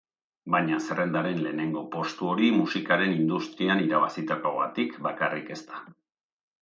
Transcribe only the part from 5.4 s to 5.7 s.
ez